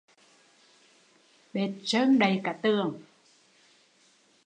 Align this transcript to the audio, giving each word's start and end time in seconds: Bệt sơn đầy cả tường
Bệt 1.53 1.71
sơn 1.83 2.19
đầy 2.19 2.41
cả 2.43 2.53
tường 2.61 3.01